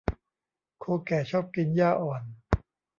[0.79, 2.23] โคแก่ชอบกินหญ้าอ่อน